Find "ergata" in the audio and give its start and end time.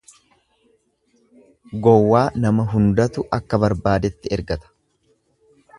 4.39-4.75